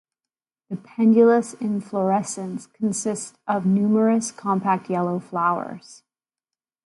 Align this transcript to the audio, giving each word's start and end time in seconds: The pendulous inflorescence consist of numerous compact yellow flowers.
The 0.71 0.77
pendulous 0.77 1.53
inflorescence 1.53 2.65
consist 2.65 3.37
of 3.47 3.67
numerous 3.67 4.31
compact 4.31 4.89
yellow 4.89 5.19
flowers. 5.19 6.01